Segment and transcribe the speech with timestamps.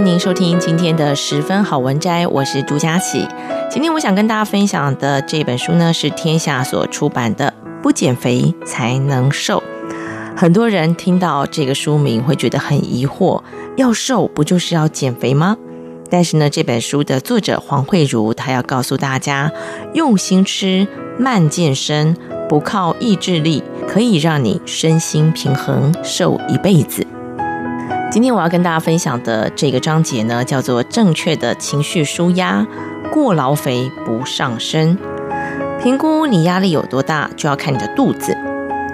[0.00, 3.28] 迎您收听今天的十分好文摘，我是朱佳琪。
[3.70, 9.62] 今天我想跟大家分享的这本书呢，是天下所出版的《不减肥才能瘦》。
[10.34, 13.42] 很多人听到这个书名会觉得很疑惑：
[13.76, 15.58] 要瘦不就是要减肥吗？
[16.08, 19.52] 但是呢，这本书的作者黄慧如，她要告诉大家，
[19.92, 20.86] 用心吃，
[21.18, 22.16] 慢健身，
[22.48, 27.06] 不靠意志力，可以让你身心平衡，瘦一辈子。
[28.10, 32.66] 今天我要跟大家分享的这个章节呢，叫做“正确的情绪舒压”。
[33.12, 34.98] 过劳肥不上身，
[35.80, 38.36] 评估你压力有多大，就要看你的肚子。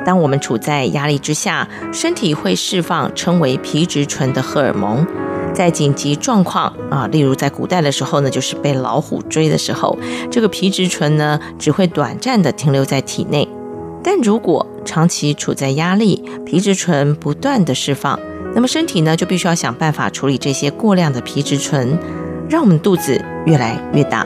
[0.05, 5.07] 当我们处在压力之下，身体会释放称为皮质醇的荷尔蒙。
[5.55, 9.99] 在紧急状况啊，例如在古代的时候呢，就是被老虎追的时候，
[10.31, 13.49] 这个皮质醇呢只会短暂的停留在体内。
[14.03, 18.19] 但如果长期处在压力，皮质醇不断的释放，
[18.57, 21.97] 那么身体呢就必须要想办法处理这些过量的皮质醇。
[22.49, 24.25] 让我们肚子越来越大。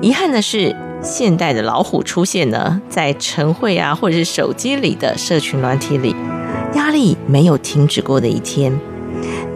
[0.00, 6.14] 遗憾的是，现代的老虎出现呢，在晨会啊，或者是手机里的社群软体里，
[6.74, 8.72] 压力没有停止过的一天。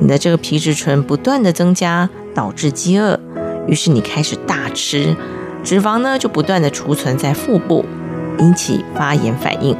[0.01, 3.19] 你的这个皮质醇不断的增加，导致饥饿，
[3.69, 5.15] 于是你开始大吃，
[5.63, 7.85] 脂肪呢就不断的储存在腹部，
[8.41, 9.77] 引起发炎反应。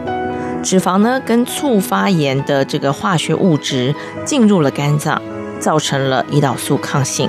[0.63, 3.95] 脂肪呢跟促发炎的这个化学物质
[4.25, 5.21] 进入了肝脏，
[5.59, 7.29] 造成了胰岛素抗性。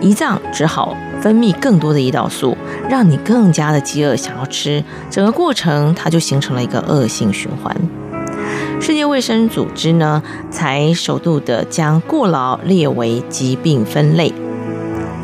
[0.00, 2.56] 胰脏只好分泌更多的胰岛素，
[2.88, 4.84] 让你更加的饥饿，想要吃。
[5.10, 7.74] 整个过程它就形成了一个恶性循环。
[8.78, 14.32] 世界卫生组织呢，才首度的将过劳列为疾病分类。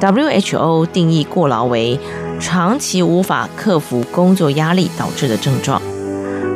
[0.00, 2.00] WHO 定义过劳为
[2.40, 5.80] 长期无法克服工作压力导致的症状，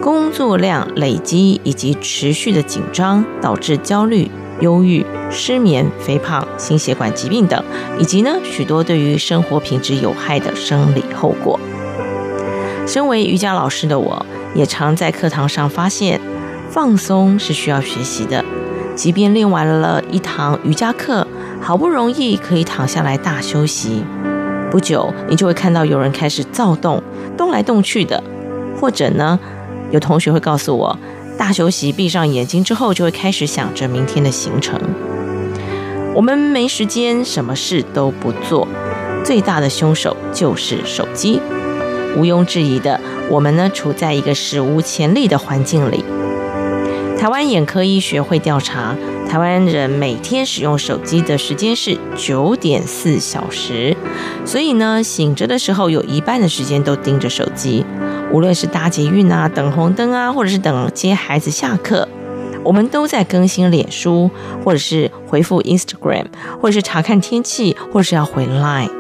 [0.07, 4.31] 工作量累积以及持续的紧张导致焦虑。
[4.61, 7.61] 忧郁、失眠、肥胖、心血管疾病等，
[7.99, 11.59] 以及呢许多对于生活品质有害的生理后果。
[12.87, 14.25] 身为瑜伽老师的我，
[14.55, 16.21] 也常在课堂上发现，
[16.71, 18.45] 放松是需要学习的。
[18.95, 21.27] 即便练完了一堂瑜伽课，
[21.61, 24.05] 好不容易可以躺下来大休息，
[24.71, 27.03] 不久你就会看到有人开始躁动，
[27.37, 28.23] 动来动去的，
[28.81, 29.39] 或者呢，
[29.91, 30.99] 有同学会告诉我。
[31.39, 34.81] 大休息，闭上眼睛之后，就会开始想着明天的行程。
[36.15, 38.67] 我们没时间，什么事都不做，
[39.23, 41.41] 最大的凶手就是手机。
[42.17, 42.99] 毋庸置疑的，
[43.29, 46.03] 我们呢处在一个史无前例的环境里。
[47.19, 48.97] 台湾眼科医学会调查，
[49.29, 53.95] 台湾人每天使用手机的时间是九点四小时，
[54.47, 57.85] 所以呢，醒着的时候有一半的时间都盯着手机。
[58.33, 62.09] 无论是搭捷运啊、等红灯啊，或者是等接孩子下课，
[62.65, 64.31] 我们都在更新脸书，
[64.65, 66.27] 或者是回复 Instagram，
[66.61, 68.91] 或者是查看天气，或者是要回 Line。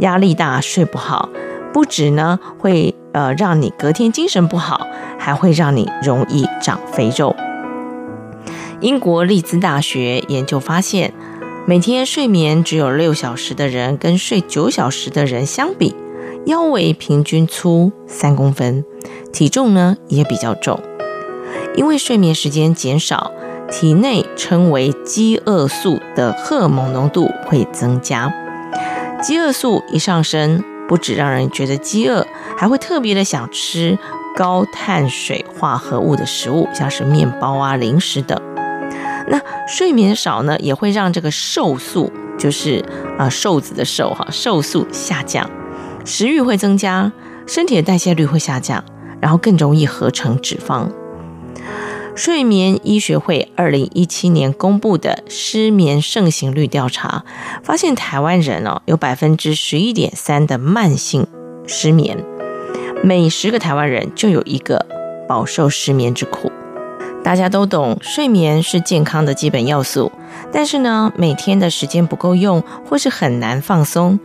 [0.00, 1.28] 压力大、睡不好，
[1.72, 4.86] 不止呢会呃让你隔天精神不好，
[5.18, 7.34] 还会让你容易长肥肉。
[8.80, 11.12] 英国利兹大学研究发现，
[11.66, 15.96] 每天睡眠只有六小时的人，跟睡九小时的人相比，
[16.46, 18.84] 腰围平均粗三公分，
[19.32, 20.80] 体重呢也比较重，
[21.74, 23.32] 因为睡眠时间减少，
[23.68, 28.32] 体内称为饥饿素的荷尔蒙浓度会增加。
[29.20, 32.24] 饥饿素一上升，不止让人觉得饥饿，
[32.56, 33.98] 还会特别的想吃
[34.36, 38.40] 高碳水化合物的食物，像是面包啊、零食等。
[39.30, 42.84] 那睡眠少呢，也会让这个瘦素，就是
[43.18, 45.48] 啊瘦子的瘦哈，瘦素下降。
[46.04, 47.12] 食欲会增加，
[47.46, 48.82] 身体的代谢率会下降，
[49.20, 50.88] 然后更容易合成脂肪。
[52.14, 57.24] 睡眠医学会二零一七年公布的失眠盛行率调查，
[57.62, 61.26] 发现台湾人哦有百分之十一点三的慢性
[61.66, 62.24] 失眠，
[63.04, 64.84] 每十个台湾人就有一个
[65.28, 66.50] 饱受失眠之苦。
[67.28, 70.10] 大家都懂，睡眠是健康的基本要素。
[70.50, 74.18] 但是呢，每天的时间不够用，或是很难放松，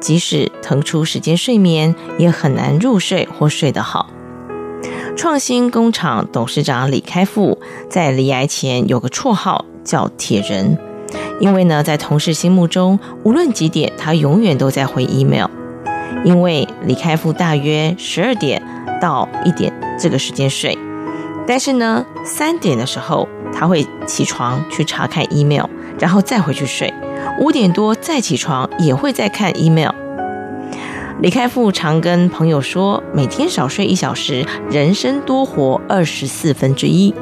[0.00, 4.08] 即使腾出时间睡眠，也很难入睡或睡得好。
[5.18, 7.58] 创新工厂董事长李开复
[7.90, 10.78] 在离癌前有个绰号叫“铁人”，
[11.38, 15.50] 因为呢，在同事心目中，无论几点，他永远都在回 email。
[16.24, 18.62] 因为李开复大约十二点
[18.98, 19.70] 到一点
[20.00, 20.78] 这个时间睡。
[21.46, 25.66] 但是呢，三点的时候他会起床去查看 email，
[25.98, 26.92] 然后再回去睡。
[27.40, 29.90] 五点多再起床也会再看 email。
[31.20, 37.14] 李开复常跟朋友说，每天少睡一小时，人生多活二十四分之一。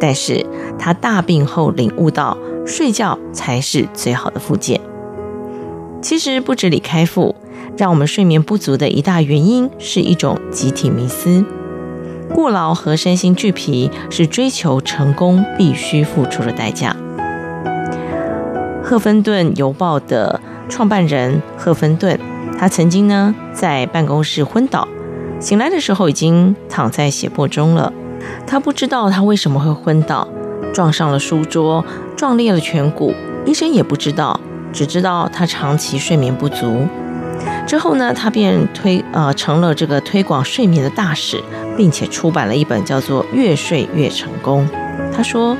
[0.00, 0.44] 但是
[0.78, 2.36] 他大病后领悟到，
[2.66, 4.80] 睡觉才是最好的复健。
[6.02, 7.34] 其实不止李开复，
[7.76, 11.44] 让我们睡眠不足的一大原因是一种集体迷思。
[12.32, 16.96] 过劳和身心俱疲是追求成功必须付出的代价。
[18.82, 22.18] 赫芬顿邮报的创办人赫芬顿，
[22.58, 24.86] 他曾经呢在办公室昏倒，
[25.40, 27.92] 醒来的时候已经躺在血泊中了。
[28.46, 30.28] 他不知道他为什么会昏倒，
[30.72, 31.84] 撞上了书桌，
[32.16, 33.14] 撞裂了颧骨。
[33.46, 34.40] 医生也不知道，
[34.72, 36.86] 只知道他长期睡眠不足。
[37.66, 41.42] 之后呢，他便推呃成了这个推广睡眠的大使，
[41.76, 44.68] 并且出版了一本叫做《越睡越成功》。
[45.16, 45.56] 他说：“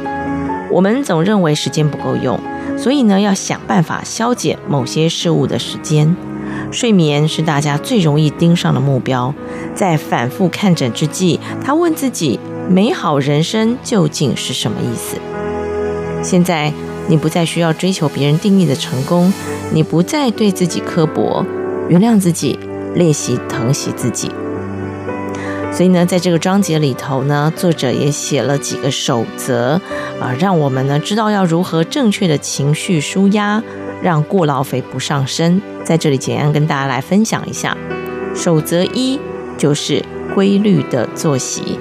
[0.71, 2.39] 我们总认为时间不够用，
[2.77, 6.15] 所以呢要想办法消减某些事物的时间。
[6.71, 9.35] 睡眠是大家最容易盯上的目标。
[9.75, 15.17] 在反复看诊之际，他问自己：美好人生究竟是什么意思？
[16.23, 16.73] 现在
[17.09, 19.33] 你不再需要追求别人定义的成功，
[19.73, 21.45] 你不再对自己刻薄。”
[21.89, 22.59] 原谅自己，
[22.95, 24.31] 练习疼惜自己。
[25.73, 29.81] 所以呢，在这个章节里头呢，作者也写了几个守则
[30.21, 33.61] 啊，让我们呢知道要如何正确的情绪舒压，
[34.01, 35.61] 让过劳肥不上身。
[35.83, 37.77] 在这里简单跟大家来分享一下。
[38.35, 39.19] 守则一
[39.59, 40.03] 就是
[40.35, 41.79] 规律的作息。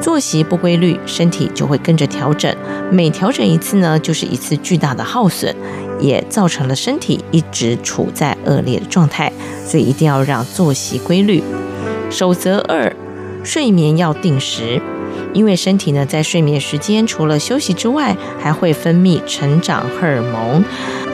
[0.00, 2.54] 作息不规律，身体就会跟着调整，
[2.90, 5.54] 每调整一次呢，就是一次巨大的耗损，
[5.98, 9.32] 也造成了身体一直处在恶劣的状态，
[9.66, 11.42] 所以一定要让作息规律。
[12.10, 12.94] 守则二，
[13.42, 14.80] 睡眠要定时，
[15.32, 20.62] 因为身体呢在睡眠时间除了休息之外，还会分泌成长荷尔蒙。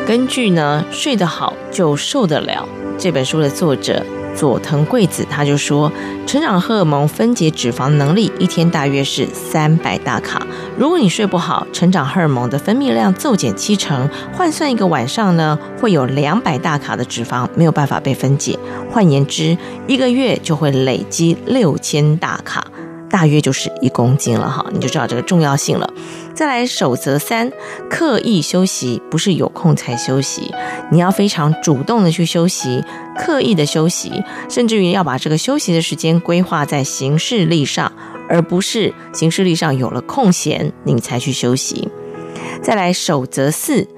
[0.07, 2.69] 根据呢睡得好就瘦得了
[2.99, 4.05] 这本书的作者。
[4.41, 5.93] 佐藤贵子他就说，
[6.27, 10.47] 成长荷尔蒙分解脂肪能力一天大约是三百大卡。
[10.79, 18.59] 如果你睡不好，成长荷尔蒙的分泌量骤减七成，换算一个晚上呢，会有两百大卡的脂肪没有办法被分解。
[18.91, 22.67] 换言之，一个月就会累积六千大卡。
[23.11, 25.93] 大约就是一公斤了哈，你就知道这个重要性了。
[26.33, 27.51] 再来守则三，
[27.91, 30.55] 刻意休息不是有空才休息，
[30.93, 32.83] 你要非常主动的去休息，
[33.19, 37.93] 刻意的休息，甚至于要把这个休息的时间规划在行事历上，
[38.29, 41.89] 而不是行事历上有了空闲你才去休息。
[42.63, 43.89] 再来守则四，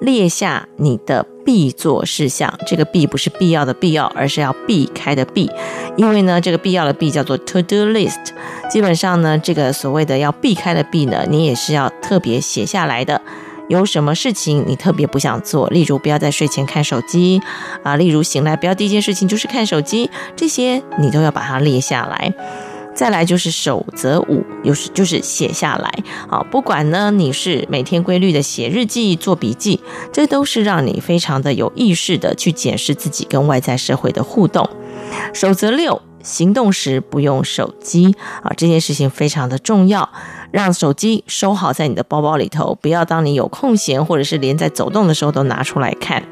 [0.00, 1.26] 列下你的。
[1.44, 5.50] 必做事项，这个必不是必要的必要，而是要避开的避。
[5.96, 8.30] 因为呢，这个必要的必叫做 to do list。
[8.70, 13.20] 基本上呢，这个所谓的要避开的避呢，你也是要特别写下来的。
[13.68, 15.68] 有什么事情你特别不想做？
[15.68, 17.40] 例如不要在睡前看手机
[17.82, 22.32] 啊，例如醒来不要第一件事情就是看手机，这些你都要把它列下来。
[23.02, 25.92] 再来就是守则五，就是就是写下来。
[26.30, 29.80] 啊，不管呢你是每天规律的写日记、做笔记，
[30.12, 34.70] 这都是让你非常的有意识的去检视自己跟外在社会的互动。
[35.34, 40.08] 守则六，行动时不用手机啊，这件事情非常的重要，
[40.52, 46.22] 让手机收好在你的包包里头，不要当你有空闲或者是连在走动的时候都拿出来看。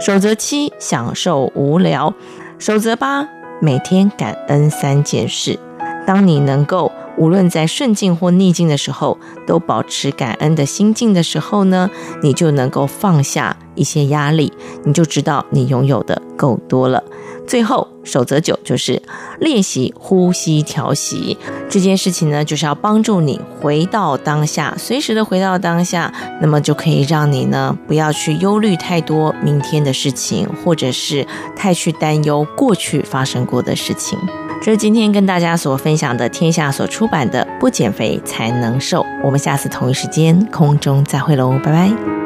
[0.00, 2.14] 守则七，享受无聊。
[2.60, 3.28] 守则八，
[3.60, 5.58] 每天感恩三件事。
[6.06, 11.88] 当你能够无论在顺境或逆境的时候，都保持感恩的心境的时候呢，
[12.22, 14.52] 你就能够放下一些压力，
[14.84, 17.02] 你就知道你拥有的够多了。
[17.46, 19.02] 最后，守则九就是
[19.38, 21.36] 练习呼吸调息
[21.68, 34.18] 这件事情呢，就是要帮助你回到当下，随时的回到当下，那么就可以让你呢不要去忧虑太多明天的事情，或者是太去担忧过去发生过的事情。
[34.64, 42.23] 这是今天跟大家所分享的天下所出版的《不减肥才能瘦》，我们下次同一时间空中再会喽，拜拜。